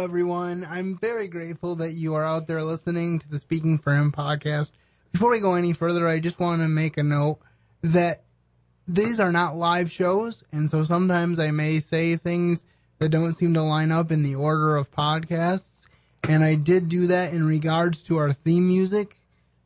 everyone. 0.00 0.66
I'm 0.68 0.96
very 0.96 1.28
grateful 1.28 1.76
that 1.76 1.92
you 1.92 2.14
are 2.14 2.24
out 2.24 2.46
there 2.46 2.62
listening 2.62 3.18
to 3.18 3.28
the 3.28 3.38
Speaking 3.38 3.76
for 3.76 3.94
Him 3.94 4.10
podcast. 4.10 4.70
Before 5.12 5.30
we 5.30 5.40
go 5.40 5.54
any 5.54 5.74
further, 5.74 6.08
I 6.08 6.20
just 6.20 6.40
want 6.40 6.62
to 6.62 6.68
make 6.68 6.96
a 6.96 7.02
note 7.02 7.38
that 7.82 8.22
these 8.88 9.20
are 9.20 9.30
not 9.30 9.56
live 9.56 9.90
shows, 9.90 10.42
and 10.52 10.70
so 10.70 10.84
sometimes 10.84 11.38
I 11.38 11.50
may 11.50 11.80
say 11.80 12.16
things 12.16 12.64
that 12.98 13.10
don't 13.10 13.34
seem 13.34 13.52
to 13.54 13.62
line 13.62 13.92
up 13.92 14.10
in 14.10 14.22
the 14.22 14.36
order 14.36 14.76
of 14.76 14.90
podcasts. 14.90 15.86
And 16.28 16.42
I 16.42 16.54
did 16.54 16.88
do 16.88 17.06
that 17.08 17.34
in 17.34 17.46
regards 17.46 18.02
to 18.04 18.16
our 18.16 18.32
theme 18.32 18.68
music. 18.68 19.18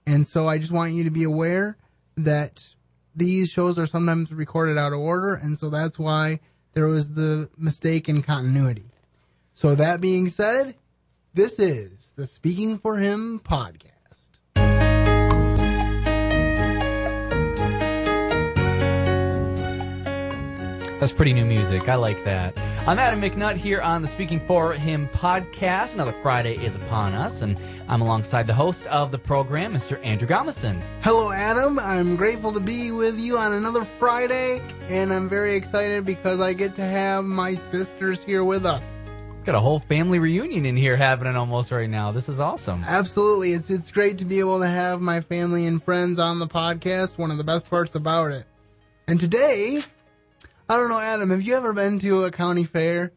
And 0.05 0.27
so 0.27 0.48
I 0.48 0.59
just 0.59 0.73
want 0.73 0.95
you 0.95 1.05
to 1.05 1.11
be 1.11 1.25
aware 1.25 1.77
that 2.16 2.75
these 3.14 3.51
shows 3.51 3.79
are 3.79 3.87
sometimes 3.87 4.32
recorded 4.32 4.79
out 4.79 4.93
of 4.93 4.98
order, 4.98 5.35
and 5.35 5.57
so 5.57 5.71
that's 5.71 5.98
why 5.98 6.41
there 6.73 6.87
was 6.87 7.14
the 7.14 7.48
mistake 7.57 8.09
in 8.09 8.23
continuity. 8.23 8.91
So 9.57 9.77
that 9.77 10.00
being 10.00 10.27
said, 10.27 10.75
this 11.32 11.61
is 11.61 12.12
the 12.16 12.27
Speaking 12.27 12.77
for 12.77 12.97
Him 12.97 13.38
podcast. 13.38 13.92
That's 20.98 21.12
pretty 21.12 21.33
new 21.34 21.45
music. 21.45 21.88
I 21.88 21.95
like 21.95 22.25
that. 22.25 22.59
I'm 22.87 22.98
Adam 22.98 23.20
McNutt 23.20 23.55
here 23.55 23.80
on 23.80 24.02
the 24.02 24.09
Speaking 24.09 24.45
for 24.45 24.73
Him 24.73 25.09
podcast. 25.11 25.95
Another 25.95 26.14
Friday 26.20 26.56
is 26.56 26.75
upon 26.75 27.14
us, 27.14 27.42
and 27.42 27.56
I'm 27.86 28.00
alongside 28.00 28.48
the 28.48 28.55
host 28.55 28.89
of 28.89 29.12
the 29.12 29.19
program, 29.19 29.73
Mr. 29.73 30.05
Andrew 30.05 30.27
Gommesen. 30.27 30.83
Hello, 31.02 31.30
Adam. 31.30 31.78
I'm 31.78 32.16
grateful 32.16 32.52
to 32.52 32.61
be 32.61 32.91
with 32.91 33.20
you 33.20 33.36
on 33.36 33.52
another 33.52 33.84
Friday, 33.84 34.61
and 34.89 35.12
I'm 35.12 35.28
very 35.28 35.55
excited 35.55 36.05
because 36.05 36.41
I 36.41 36.55
get 36.55 36.75
to 36.75 36.84
have 36.84 37.25
my 37.25 37.55
sisters 37.55 38.25
here 38.25 38.42
with 38.42 38.66
us. 38.66 38.94
Got 39.45 39.57
a 39.57 39.61
whole 39.61 39.79
family 39.79 40.19
reunion 40.19 40.65
in 40.65 40.75
here 40.75 40.97
happening 40.97 41.37
almost 41.37 41.71
right 41.71 41.91
now. 41.91 42.11
This 42.12 42.30
is 42.30 42.41
awesome. 42.41 42.83
Absolutely. 42.83 43.53
It's 43.53 43.69
it's 43.69 43.91
great 43.91 44.17
to 44.19 44.25
be 44.25 44.39
able 44.39 44.61
to 44.61 44.67
have 44.67 45.03
my 45.03 45.20
family 45.20 45.67
and 45.67 45.83
friends 45.83 46.19
on 46.19 46.39
the 46.39 46.47
podcast. 46.47 47.19
One 47.19 47.31
of 47.31 47.36
the 47.36 47.45
best 47.45 47.69
parts 47.69 47.95
about 47.95 48.31
it. 48.31 48.47
And 49.06 49.20
today, 49.20 49.83
I 50.67 50.77
don't 50.78 50.89
know, 50.89 50.98
Adam, 50.98 51.28
have 51.28 51.42
you 51.42 51.56
ever 51.56 51.75
been 51.75 51.98
to 51.98 52.25
a 52.25 52.31
county 52.31 52.64
fair? 52.64 53.12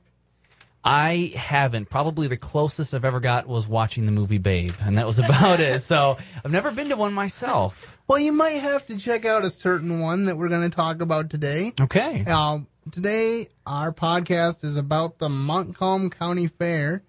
I 0.84 1.31
haven't. 1.34 1.89
Probably 1.89 2.28
the 2.28 2.36
closest 2.36 2.94
I've 2.94 3.06
ever 3.06 3.22
got 3.22 3.47
was 3.47 3.66
watching 3.66 4.06
the 4.06 4.12
movie 4.12 4.38
Babe, 4.38 4.73
and 4.81 4.97
that 4.97 5.06
was 5.06 5.19
about 5.19 5.62
it. 5.62 5.81
So 5.81 6.17
I've 6.44 6.52
never 6.52 6.72
been 6.72 6.89
to 6.89 6.97
one 6.97 7.14
myself. 7.14 8.02
Well, 8.09 8.19
you 8.19 8.34
might 8.34 8.59
have 8.62 8.86
to 8.88 8.97
check 8.97 9.25
out 9.25 9.45
a 9.45 9.50
certain 9.50 10.02
one 10.02 10.25
that 10.25 10.38
we're 10.38 10.50
going 10.50 10.69
to 10.69 10.75
talk 10.75 11.02
about 11.02 11.30
today. 11.30 11.72
Okay. 11.80 12.25
Uh, 12.28 12.59
today, 12.91 13.49
our 13.66 13.91
podcast 13.91 14.63
is 14.63 14.77
about 14.77 15.17
the 15.17 15.30
Montcalm 15.30 16.09
County 16.09 16.47
Fair, 16.47 17.03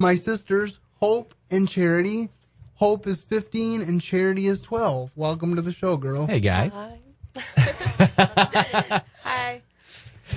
my 0.00 0.14
sisters, 0.14 0.80
Hope 0.98 1.34
and 1.50 1.68
Charity. 1.68 2.30
Hope 2.74 3.06
is 3.06 3.22
15 3.22 3.82
and 3.82 4.00
Charity 4.00 4.46
is 4.46 4.62
12. 4.62 5.12
Welcome 5.14 5.54
to 5.56 5.62
the 5.62 5.72
show, 5.72 5.98
girl. 5.98 6.26
Hey 6.26 6.40
guys. 6.40 6.74
Hi. 6.74 6.98
Hi. 9.22 9.62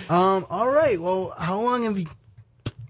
Um, 0.10 0.46
all 0.50 0.72
right. 0.72 1.00
Well, 1.00 1.34
how 1.40 1.60
long 1.62 1.84
have 1.84 1.98
you 1.98 2.08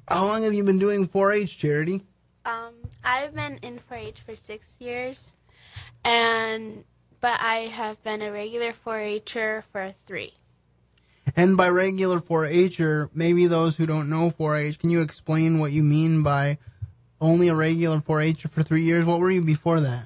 how 0.08 0.26
long 0.26 0.44
have 0.44 0.54
you 0.54 0.64
been 0.64 0.80
doing 0.80 1.08
4-H 1.08 1.58
charity? 1.58 2.02
Um, 2.46 2.74
I've 3.04 3.34
been 3.34 3.58
in 3.62 3.80
4-H 3.80 4.20
for 4.20 4.36
six 4.36 4.76
years, 4.80 5.32
and 6.04 6.84
but 7.22 7.40
I 7.40 7.72
have 7.72 8.04
been 8.04 8.22
a 8.22 8.32
regular 8.32 8.74
4-H'er 8.74 9.64
for 9.64 9.94
three. 10.06 10.34
And 11.36 11.56
by 11.58 11.70
regular 11.70 12.20
4-H'er, 12.20 13.10
maybe 13.14 13.48
those 13.48 13.78
who 13.78 13.86
don't 13.86 14.10
know 14.10 14.30
4-H, 14.30 14.80
can 14.80 14.90
you 14.90 15.02
explain 15.02 15.60
what 15.60 15.72
you 15.72 15.84
mean 15.84 16.22
by 16.22 16.58
only 17.22 17.48
a 17.48 17.56
regular 17.56 18.00
4-H'er 18.00 18.50
for 18.50 18.62
three 18.62 18.84
years? 18.84 19.06
What 19.06 19.20
were 19.20 19.32
you 19.32 19.42
before 19.42 19.80
that? 19.80 20.06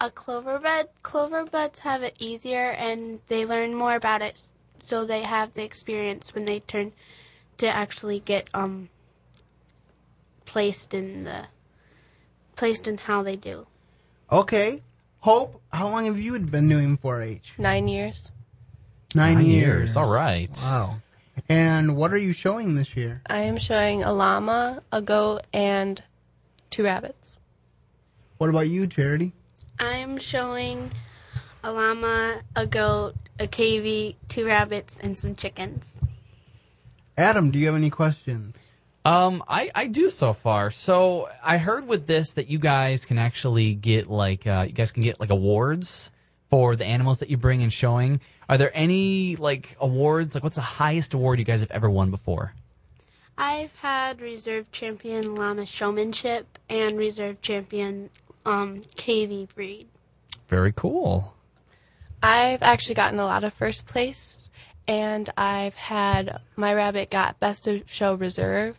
A 0.00 0.10
clover 0.10 0.58
bud. 0.58 0.88
cloverbud. 1.02 1.50
Cloverbuds 1.50 1.78
have 1.80 2.02
it 2.02 2.16
easier, 2.18 2.70
and 2.70 3.20
they 3.28 3.44
learn 3.44 3.74
more 3.74 3.94
about 3.94 4.22
it, 4.22 4.42
so 4.80 5.04
they 5.04 5.22
have 5.22 5.54
the 5.54 5.64
experience 5.64 6.34
when 6.34 6.44
they 6.44 6.60
turn 6.60 6.92
to 7.58 7.68
actually 7.68 8.18
get 8.18 8.48
um 8.52 8.88
placed 10.44 10.94
in 10.94 11.24
the 11.24 11.46
placed 12.56 12.86
in 12.86 12.98
how 12.98 13.22
they 13.22 13.36
do. 13.36 13.66
Okay. 14.30 14.82
Hope, 15.20 15.62
how 15.72 15.88
long 15.88 16.04
have 16.04 16.18
you 16.18 16.38
been 16.38 16.68
doing 16.68 16.98
4-H? 16.98 17.54
Nine 17.56 17.88
years. 17.88 18.30
Nine, 19.14 19.34
Nine 19.34 19.46
years. 19.46 19.96
All 19.96 20.10
right. 20.10 20.50
Wow. 20.64 20.96
And 21.48 21.96
what 21.96 22.12
are 22.12 22.18
you 22.18 22.32
showing 22.32 22.74
this 22.74 22.96
year? 22.96 23.20
I 23.26 23.40
am 23.40 23.58
showing 23.58 24.02
a 24.02 24.12
llama, 24.12 24.82
a 24.90 25.00
goat, 25.00 25.42
and 25.52 26.02
two 26.70 26.84
rabbits. 26.84 27.36
What 28.38 28.50
about 28.50 28.68
you, 28.68 28.86
Charity? 28.86 29.32
I'm 29.78 30.18
showing 30.18 30.90
a 31.62 31.72
llama, 31.72 32.42
a 32.56 32.66
goat, 32.66 33.14
a 33.38 33.46
cavy, 33.46 34.16
two 34.28 34.46
rabbits, 34.46 34.98
and 34.98 35.16
some 35.16 35.34
chickens. 35.34 36.02
Adam, 37.16 37.50
do 37.50 37.58
you 37.58 37.66
have 37.66 37.74
any 37.76 37.90
questions? 37.90 38.68
Um, 39.04 39.44
I, 39.46 39.70
I 39.74 39.86
do 39.86 40.08
so 40.08 40.32
far. 40.32 40.70
So 40.70 41.28
I 41.42 41.58
heard 41.58 41.86
with 41.86 42.06
this 42.06 42.34
that 42.34 42.48
you 42.48 42.58
guys 42.58 43.04
can 43.04 43.18
actually 43.18 43.74
get 43.74 44.08
like 44.08 44.46
uh, 44.46 44.64
you 44.66 44.72
guys 44.72 44.92
can 44.92 45.02
get 45.02 45.20
like 45.20 45.30
awards 45.30 46.10
for 46.54 46.76
the 46.76 46.86
animals 46.86 47.18
that 47.18 47.28
you 47.28 47.36
bring 47.36 47.62
in 47.62 47.68
showing. 47.68 48.20
Are 48.48 48.56
there 48.56 48.70
any 48.74 49.34
like 49.34 49.76
awards? 49.80 50.36
Like, 50.36 50.44
what's 50.44 50.54
the 50.54 50.62
highest 50.62 51.12
award 51.12 51.40
you 51.40 51.44
guys 51.44 51.62
have 51.62 51.70
ever 51.72 51.90
won 51.90 52.12
before? 52.12 52.54
I've 53.36 53.74
had 53.74 54.20
reserve 54.20 54.70
champion 54.70 55.34
llama 55.34 55.66
showmanship 55.66 56.60
and 56.70 56.96
reserve 56.96 57.42
champion 57.42 58.10
um, 58.46 58.82
cavy 58.94 59.48
breed. 59.52 59.88
Very 60.46 60.72
cool. 60.72 61.34
I've 62.22 62.62
actually 62.62 62.94
gotten 62.94 63.18
a 63.18 63.24
lot 63.24 63.42
of 63.42 63.52
first 63.52 63.86
place, 63.86 64.48
and 64.86 65.28
I've 65.36 65.74
had 65.74 66.38
my 66.54 66.72
rabbit 66.72 67.10
got 67.10 67.40
best 67.40 67.66
of 67.66 67.82
show 67.90 68.14
reserve 68.14 68.76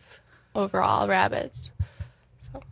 overall 0.56 1.09
rabbits. 1.09 1.74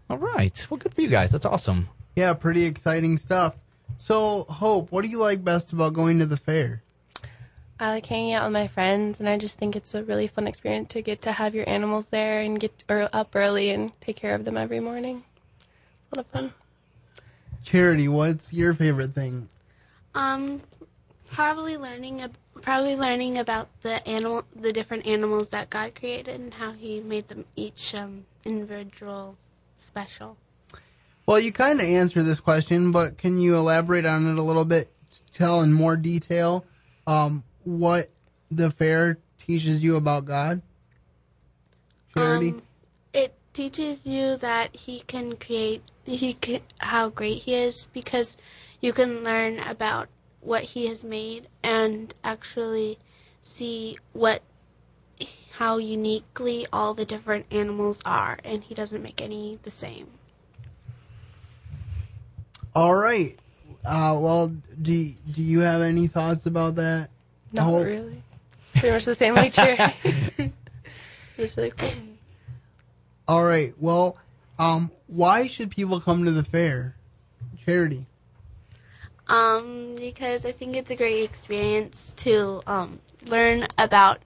All 0.09 0.17
right. 0.17 0.65
Well, 0.69 0.77
good 0.77 0.93
for 0.93 1.01
you 1.01 1.09
guys. 1.09 1.31
That's 1.33 1.45
awesome. 1.45 1.89
Yeah, 2.15 2.33
pretty 2.35 2.63
exciting 2.63 3.17
stuff. 3.17 3.55
So, 4.03 4.43
Hope, 4.49 4.91
what 4.91 5.05
do 5.05 5.07
you 5.09 5.17
like 5.17 5.45
best 5.45 5.71
about 5.71 5.93
going 5.93 6.19
to 6.19 6.25
the 6.25 6.35
fair? 6.35 6.83
I 7.79 7.87
like 7.91 8.05
hanging 8.05 8.33
out 8.33 8.43
with 8.43 8.51
my 8.51 8.67
friends, 8.67 9.21
and 9.21 9.29
I 9.29 9.37
just 9.37 9.57
think 9.57 9.77
it's 9.77 9.93
a 9.93 10.03
really 10.03 10.27
fun 10.27 10.45
experience 10.45 10.89
to 10.89 11.01
get 11.01 11.21
to 11.21 11.31
have 11.31 11.55
your 11.55 11.63
animals 11.69 12.09
there 12.09 12.41
and 12.41 12.59
get 12.59 12.83
er, 12.89 13.07
up 13.13 13.33
early 13.33 13.69
and 13.69 13.97
take 14.01 14.17
care 14.17 14.35
of 14.35 14.43
them 14.43 14.57
every 14.57 14.81
morning. 14.81 15.23
It's 15.55 16.11
a 16.11 16.15
lot 16.17 16.25
of 16.25 16.31
fun. 16.33 16.53
Charity, 17.63 18.09
what's 18.09 18.51
your 18.51 18.73
favorite 18.73 19.15
thing? 19.15 19.47
Um, 20.13 20.59
probably 21.31 21.77
learning 21.77 22.23
ab- 22.23 22.35
probably 22.61 22.97
learning 22.97 23.37
about 23.37 23.69
the 23.83 24.05
animal 24.05 24.43
the 24.53 24.73
different 24.73 25.07
animals 25.07 25.47
that 25.51 25.69
God 25.69 25.95
created 25.95 26.35
and 26.35 26.53
how 26.53 26.73
He 26.73 26.99
made 26.99 27.29
them 27.29 27.45
each 27.55 27.95
um, 27.95 28.25
individual 28.43 29.37
special. 29.77 30.35
Well, 31.25 31.39
you 31.39 31.53
kind 31.53 31.79
of 31.79 31.85
answered 31.85 32.23
this 32.23 32.41
question, 32.41 32.91
but 32.91 33.17
can 33.17 33.37
you 33.37 33.55
elaborate 33.55 34.05
on 34.05 34.29
it 34.29 34.37
a 34.37 34.41
little 34.41 34.65
bit? 34.65 34.91
Tell 35.31 35.61
in 35.61 35.71
more 35.71 35.95
detail 35.95 36.65
um, 37.07 37.43
what 37.63 38.09
the 38.51 38.71
fair 38.71 39.19
teaches 39.37 39.83
you 39.83 39.95
about 39.95 40.25
God? 40.25 40.61
Charity? 42.13 42.49
Um, 42.49 42.61
it 43.13 43.35
teaches 43.53 44.05
you 44.05 44.35
that 44.37 44.75
He 44.75 45.01
can 45.01 45.37
create 45.37 45.83
He 46.03 46.33
can, 46.33 46.61
how 46.79 47.09
great 47.09 47.43
He 47.43 47.55
is 47.55 47.87
because 47.93 48.35
you 48.81 48.91
can 48.91 49.23
learn 49.23 49.59
about 49.59 50.09
what 50.41 50.63
He 50.63 50.87
has 50.87 51.03
made 51.03 51.47
and 51.63 52.13
actually 52.23 52.97
see 53.41 53.97
what 54.11 54.41
how 55.51 55.77
uniquely 55.77 56.65
all 56.73 56.93
the 56.95 57.05
different 57.05 57.45
animals 57.51 58.01
are, 58.05 58.39
and 58.43 58.63
He 58.63 58.73
doesn't 58.73 59.03
make 59.03 59.21
any 59.21 59.59
the 59.63 59.71
same. 59.71 60.07
All 62.75 62.95
right. 62.95 63.37
Uh, 63.85 64.17
well, 64.19 64.55
do 64.81 65.13
do 65.33 65.41
you 65.41 65.59
have 65.59 65.81
any 65.81 66.07
thoughts 66.07 66.45
about 66.45 66.75
that? 66.75 67.09
Not 67.51 67.65
Hope? 67.65 67.85
really. 67.85 68.23
Pretty 68.75 68.91
much 68.91 69.05
the 69.05 69.15
same 69.15 69.35
like 69.35 69.53
Cherry. 69.53 69.77
it's 71.37 71.57
really 71.57 71.71
cool. 71.71 71.91
All 73.27 73.43
right. 73.43 73.73
Well, 73.79 74.17
um, 74.57 74.91
why 75.07 75.47
should 75.47 75.69
people 75.69 75.99
come 75.99 76.25
to 76.25 76.31
the 76.31 76.43
fair? 76.43 76.95
Charity. 77.57 78.05
Um, 79.27 79.95
because 79.95 80.45
I 80.45 80.51
think 80.51 80.75
it's 80.75 80.91
a 80.91 80.95
great 80.95 81.23
experience 81.23 82.13
to 82.17 82.61
um, 82.67 82.99
learn 83.27 83.65
about 83.77 84.19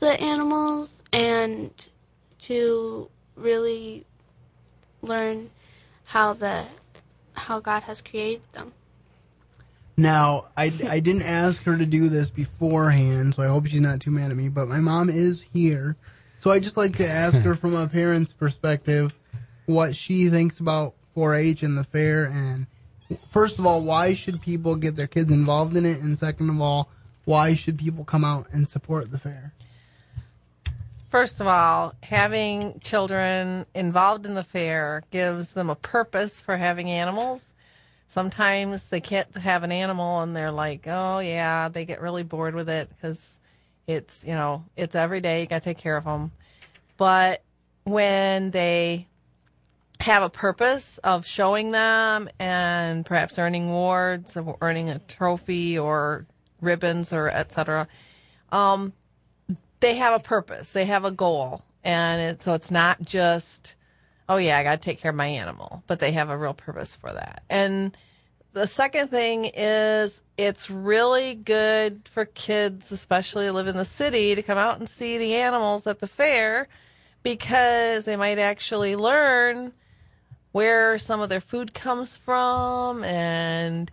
the 0.00 0.20
animals 0.20 1.02
and 1.12 1.70
to 2.40 3.08
really 3.34 4.04
learn 5.00 5.50
how 6.04 6.34
the 6.34 6.66
how 7.36 7.60
God 7.60 7.84
has 7.84 8.02
created 8.02 8.42
them. 8.52 8.72
Now, 9.96 10.46
I, 10.56 10.72
I 10.88 11.00
didn't 11.00 11.22
ask 11.26 11.62
her 11.64 11.76
to 11.76 11.86
do 11.86 12.08
this 12.08 12.30
beforehand, 12.30 13.34
so 13.34 13.42
I 13.42 13.46
hope 13.46 13.66
she's 13.66 13.80
not 13.80 14.00
too 14.00 14.10
mad 14.10 14.30
at 14.30 14.36
me, 14.36 14.48
but 14.48 14.68
my 14.68 14.80
mom 14.80 15.08
is 15.08 15.44
here. 15.52 15.96
So 16.38 16.50
I 16.50 16.60
just 16.60 16.76
like 16.76 16.96
to 16.96 17.08
ask 17.08 17.38
her 17.38 17.54
from 17.56 17.74
a 17.74 17.88
parent's 17.88 18.32
perspective 18.32 19.14
what 19.64 19.96
she 19.96 20.28
thinks 20.28 20.60
about 20.60 20.94
4-H 21.14 21.62
and 21.62 21.76
the 21.76 21.84
fair 21.84 22.26
and 22.26 22.66
first 23.28 23.58
of 23.58 23.66
all, 23.66 23.82
why 23.82 24.14
should 24.14 24.40
people 24.42 24.76
get 24.76 24.96
their 24.96 25.06
kids 25.06 25.32
involved 25.32 25.76
in 25.76 25.86
it 25.86 26.00
and 26.00 26.18
second 26.18 26.50
of 26.50 26.60
all, 26.60 26.88
why 27.24 27.54
should 27.54 27.78
people 27.78 28.04
come 28.04 28.24
out 28.24 28.46
and 28.52 28.68
support 28.68 29.10
the 29.10 29.18
fair? 29.18 29.52
First 31.16 31.40
of 31.40 31.46
all, 31.46 31.94
having 32.02 32.78
children 32.80 33.64
involved 33.74 34.26
in 34.26 34.34
the 34.34 34.42
fair 34.42 35.02
gives 35.10 35.54
them 35.54 35.70
a 35.70 35.74
purpose 35.74 36.42
for 36.42 36.58
having 36.58 36.90
animals. 36.90 37.54
Sometimes 38.06 38.90
they 38.90 39.00
can't 39.00 39.34
have 39.34 39.62
an 39.62 39.72
animal 39.72 40.20
and 40.20 40.36
they're 40.36 40.52
like, 40.52 40.86
oh, 40.86 41.20
yeah, 41.20 41.70
they 41.70 41.86
get 41.86 42.02
really 42.02 42.22
bored 42.22 42.54
with 42.54 42.68
it 42.68 42.90
because 42.90 43.40
it's, 43.86 44.24
you 44.24 44.34
know, 44.34 44.66
it's 44.76 44.94
every 44.94 45.22
day, 45.22 45.40
you 45.40 45.46
got 45.46 45.62
to 45.62 45.64
take 45.64 45.78
care 45.78 45.96
of 45.96 46.04
them. 46.04 46.32
But 46.98 47.42
when 47.84 48.50
they 48.50 49.06
have 50.00 50.22
a 50.22 50.28
purpose 50.28 50.98
of 50.98 51.26
showing 51.26 51.70
them 51.70 52.28
and 52.38 53.06
perhaps 53.06 53.38
earning 53.38 53.70
awards 53.70 54.36
or 54.36 54.58
earning 54.60 54.90
a 54.90 54.98
trophy 54.98 55.78
or 55.78 56.26
ribbons 56.60 57.10
or 57.10 57.30
etc. 57.30 57.88
Um, 58.52 58.92
they 59.86 59.94
have 59.94 60.14
a 60.14 60.22
purpose. 60.22 60.72
They 60.72 60.84
have 60.86 61.04
a 61.04 61.12
goal, 61.12 61.62
and 61.84 62.20
it, 62.20 62.42
so 62.42 62.54
it's 62.54 62.72
not 62.72 63.02
just, 63.02 63.76
oh 64.28 64.36
yeah, 64.36 64.58
I 64.58 64.64
got 64.64 64.82
to 64.82 64.84
take 64.84 65.00
care 65.00 65.10
of 65.10 65.16
my 65.16 65.28
animal, 65.28 65.84
but 65.86 66.00
they 66.00 66.10
have 66.12 66.28
a 66.28 66.36
real 66.36 66.54
purpose 66.54 66.96
for 66.96 67.12
that. 67.12 67.44
And 67.48 67.96
the 68.52 68.66
second 68.66 69.08
thing 69.08 69.50
is 69.54 70.22
it's 70.36 70.68
really 70.70 71.36
good 71.36 72.08
for 72.10 72.24
kids, 72.24 72.90
especially 72.90 73.48
live 73.50 73.68
in 73.68 73.76
the 73.76 73.84
city, 73.84 74.34
to 74.34 74.42
come 74.42 74.58
out 74.58 74.80
and 74.80 74.88
see 74.88 75.18
the 75.18 75.34
animals 75.34 75.86
at 75.86 76.00
the 76.00 76.08
fair 76.08 76.66
because 77.22 78.06
they 78.06 78.16
might 78.16 78.40
actually 78.40 78.96
learn 78.96 79.72
where 80.50 80.98
some 80.98 81.20
of 81.20 81.28
their 81.28 81.40
food 81.40 81.74
comes 81.74 82.16
from 82.16 83.04
and 83.04 83.92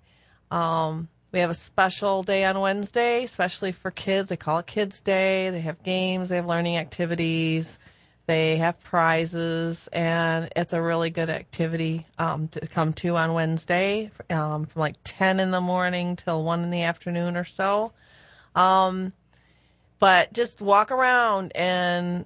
um, 0.49 1.07
we 1.33 1.39
have 1.39 1.49
a 1.49 1.55
special 1.55 2.21
day 2.21 2.45
on 2.45 2.59
Wednesday, 2.59 3.23
especially 3.23 3.71
for 3.71 3.89
kids. 3.89 4.29
They 4.29 4.37
call 4.37 4.59
it 4.59 4.67
Kids 4.67 5.01
Day. 5.01 5.49
They 5.49 5.61
have 5.61 5.81
games, 5.81 6.29
they 6.29 6.35
have 6.35 6.45
learning 6.45 6.77
activities, 6.77 7.79
they 8.27 8.57
have 8.57 8.81
prizes, 8.83 9.89
and 9.91 10.49
it's 10.55 10.73
a 10.73 10.81
really 10.81 11.09
good 11.09 11.31
activity 11.31 12.05
um, 12.19 12.49
to 12.49 12.67
come 12.67 12.93
to 12.93 13.17
on 13.17 13.33
Wednesday 13.33 14.11
um, 14.29 14.67
from 14.67 14.79
like 14.79 14.95
10 15.03 15.39
in 15.39 15.49
the 15.49 15.59
morning 15.59 16.15
till 16.15 16.43
1 16.43 16.63
in 16.63 16.69
the 16.69 16.83
afternoon 16.83 17.35
or 17.35 17.45
so. 17.45 17.93
Um, 18.53 19.11
but 19.97 20.33
just 20.33 20.61
walk 20.61 20.91
around 20.91 21.51
and, 21.55 22.25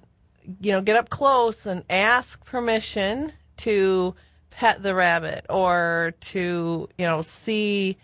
you 0.60 0.72
know, 0.72 0.82
get 0.82 0.96
up 0.96 1.08
close 1.08 1.64
and 1.64 1.82
ask 1.88 2.44
permission 2.44 3.32
to 3.58 4.14
pet 4.50 4.82
the 4.82 4.94
rabbit 4.94 5.46
or 5.48 6.12
to, 6.20 6.88
you 6.98 7.06
know, 7.06 7.22
see 7.22 7.96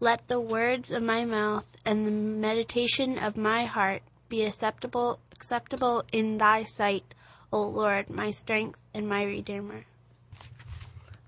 Let 0.00 0.28
the 0.28 0.40
words 0.40 0.90
of 0.90 1.02
my 1.02 1.26
mouth 1.26 1.68
and 1.84 2.06
the 2.06 2.10
meditation 2.10 3.18
of 3.18 3.36
my 3.36 3.66
heart 3.66 4.00
be 4.32 4.44
acceptable 4.44 5.18
acceptable 5.30 6.04
in 6.10 6.38
thy 6.38 6.64
sight, 6.64 7.14
O 7.52 7.60
Lord, 7.60 8.08
my 8.08 8.30
strength 8.30 8.78
and 8.94 9.06
my 9.06 9.24
redeemer. 9.24 9.84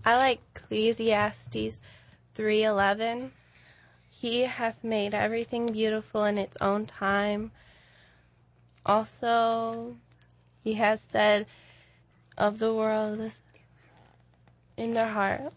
I 0.06 0.16
like 0.16 0.40
Ecclesiastes 0.56 1.82
3:11. 2.34 3.32
He 4.08 4.48
hath 4.48 4.82
made 4.82 5.12
everything 5.12 5.66
beautiful 5.66 6.24
in 6.24 6.38
its 6.38 6.56
own 6.62 6.86
time. 6.86 7.52
Also, 8.86 9.96
he 10.62 10.74
has 10.80 11.02
said 11.02 11.44
of 12.38 12.58
the 12.58 12.72
world 12.72 13.32
in 14.78 14.94
their 14.94 15.12
heart, 15.12 15.52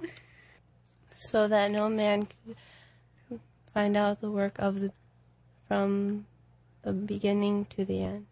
so 1.09 1.47
that 1.47 1.71
no 1.71 1.87
man 1.87 2.27
can 2.27 3.39
find 3.73 3.95
out 3.95 4.19
the 4.19 4.31
work 4.31 4.59
of 4.59 4.81
the 4.81 4.91
from 5.67 6.25
the 6.83 6.93
beginning 6.93 7.65
to 7.65 7.85
the 7.85 8.01
end. 8.01 8.25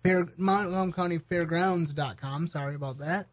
fair, 0.05 0.25
montcalmcountyfairgrounds.com. 0.25 2.47
Sorry 2.47 2.75
about 2.75 2.99
that. 2.99 3.25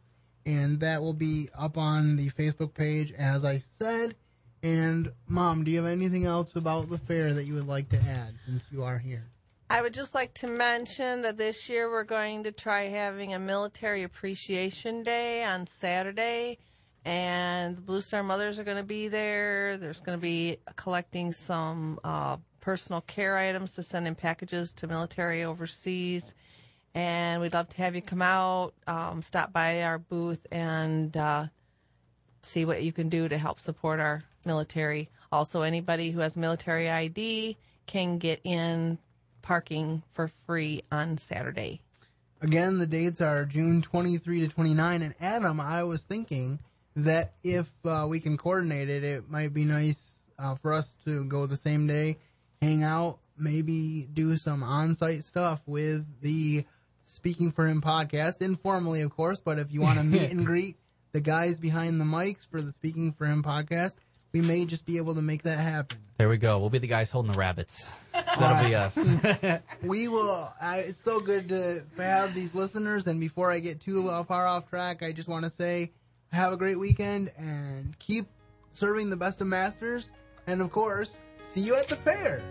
and 0.44 0.80
that 0.80 1.00
will 1.00 1.12
be 1.12 1.48
up 1.56 1.78
on 1.78 2.16
the 2.16 2.28
Facebook 2.30 2.74
page, 2.74 3.12
as 3.12 3.44
I 3.44 3.58
said. 3.58 4.16
And, 4.64 5.12
Mom, 5.28 5.62
do 5.62 5.70
you 5.70 5.80
have 5.82 5.92
anything 5.92 6.24
else 6.24 6.56
about 6.56 6.90
the 6.90 6.98
fair 6.98 7.32
that 7.34 7.44
you 7.44 7.54
would 7.54 7.66
like 7.68 7.88
to 7.90 7.98
add 7.98 8.34
since 8.46 8.64
you 8.72 8.82
are 8.82 8.98
here? 8.98 9.24
I 9.70 9.82
would 9.82 9.94
just 9.94 10.14
like 10.16 10.34
to 10.34 10.48
mention 10.48 11.22
that 11.22 11.36
this 11.36 11.68
year 11.68 11.88
we're 11.90 12.02
going 12.04 12.42
to 12.44 12.50
try 12.52 12.84
having 12.88 13.32
a 13.34 13.38
military 13.38 14.02
appreciation 14.02 15.02
day 15.04 15.44
on 15.44 15.66
Saturday, 15.66 16.58
and 17.04 17.76
the 17.76 17.82
Blue 17.82 18.00
Star 18.00 18.22
Mothers 18.24 18.58
are 18.58 18.64
going 18.64 18.76
to 18.76 18.82
be 18.82 19.06
there. 19.08 19.76
There's 19.78 20.00
going 20.00 20.18
to 20.18 20.22
be 20.22 20.56
collecting 20.76 21.30
some 21.32 21.98
uh, 22.04 22.36
personal 22.60 23.00
care 23.02 23.36
items 23.38 23.70
to 23.72 23.82
send 23.82 24.06
in 24.08 24.14
packages 24.16 24.72
to 24.74 24.86
military 24.88 25.42
overseas, 25.44 26.34
and 26.94 27.40
we'd 27.40 27.54
love 27.54 27.68
to 27.70 27.76
have 27.78 27.94
you 27.94 28.02
come 28.02 28.22
out, 28.22 28.74
um, 28.86 29.22
stop 29.22 29.52
by 29.52 29.82
our 29.82 29.98
booth, 29.98 30.46
and 30.50 31.16
uh, 31.16 31.46
see 32.42 32.64
what 32.64 32.82
you 32.82 32.92
can 32.92 33.08
do 33.08 33.28
to 33.28 33.38
help 33.38 33.60
support 33.60 34.00
our 34.00 34.20
military. 34.44 35.08
Also, 35.30 35.62
anybody 35.62 36.10
who 36.10 36.20
has 36.20 36.36
military 36.36 36.90
ID 36.90 37.56
can 37.86 38.18
get 38.18 38.40
in 38.44 38.98
parking 39.40 40.02
for 40.12 40.28
free 40.28 40.82
on 40.90 41.16
Saturday. 41.18 41.80
Again, 42.40 42.78
the 42.78 42.86
dates 42.86 43.20
are 43.20 43.44
June 43.44 43.82
23 43.82 44.40
to 44.40 44.48
29. 44.48 45.02
And 45.02 45.14
Adam, 45.20 45.60
I 45.60 45.84
was 45.84 46.02
thinking 46.02 46.58
that 46.96 47.32
if 47.42 47.72
uh, 47.84 48.06
we 48.08 48.20
can 48.20 48.36
coordinate 48.36 48.90
it, 48.90 49.04
it 49.04 49.30
might 49.30 49.54
be 49.54 49.64
nice 49.64 50.24
uh, 50.38 50.54
for 50.54 50.72
us 50.72 50.94
to 51.04 51.24
go 51.24 51.46
the 51.46 51.56
same 51.56 51.86
day, 51.86 52.18
hang 52.60 52.82
out, 52.82 53.18
maybe 53.38 54.08
do 54.12 54.36
some 54.36 54.62
on 54.62 54.94
site 54.94 55.22
stuff 55.22 55.62
with 55.66 56.04
the 56.20 56.64
Speaking 57.04 57.50
for 57.50 57.66
Him 57.66 57.80
podcast, 57.80 58.42
informally, 58.42 59.02
of 59.02 59.10
course. 59.10 59.40
But 59.40 59.58
if 59.58 59.72
you 59.72 59.80
want 59.80 59.98
to 59.98 60.04
meet 60.04 60.30
and 60.30 60.46
greet 60.46 60.76
the 61.12 61.20
guys 61.20 61.58
behind 61.58 62.00
the 62.00 62.04
mics 62.04 62.48
for 62.48 62.62
the 62.62 62.72
Speaking 62.72 63.12
for 63.12 63.26
Him 63.26 63.42
podcast, 63.42 63.94
we 64.32 64.40
may 64.40 64.64
just 64.64 64.86
be 64.86 64.96
able 64.96 65.14
to 65.14 65.22
make 65.22 65.42
that 65.42 65.58
happen. 65.58 65.98
There 66.16 66.28
we 66.28 66.38
go. 66.38 66.58
We'll 66.58 66.70
be 66.70 66.78
the 66.78 66.86
guys 66.86 67.10
holding 67.10 67.32
the 67.32 67.38
rabbits. 67.38 67.90
That'll 68.12 68.68
be 68.68 68.74
us. 68.74 69.18
we 69.82 70.08
will. 70.08 70.52
I, 70.60 70.78
it's 70.78 71.00
so 71.00 71.20
good 71.20 71.48
to 71.50 71.84
have 71.96 72.34
these 72.34 72.54
listeners. 72.54 73.06
And 73.06 73.20
before 73.20 73.50
I 73.50 73.58
get 73.60 73.80
too 73.80 74.08
uh, 74.08 74.24
far 74.24 74.46
off 74.46 74.68
track, 74.68 75.02
I 75.02 75.12
just 75.12 75.28
want 75.28 75.44
to 75.44 75.50
say 75.50 75.92
have 76.32 76.52
a 76.52 76.56
great 76.56 76.78
weekend 76.78 77.30
and 77.36 77.98
keep 77.98 78.26
serving 78.72 79.10
the 79.10 79.16
best 79.16 79.40
of 79.40 79.48
masters. 79.48 80.10
And 80.46 80.60
of 80.60 80.70
course, 80.70 81.20
see 81.42 81.60
you 81.60 81.76
at 81.76 81.88
the 81.88 81.96
fair. 81.96 82.42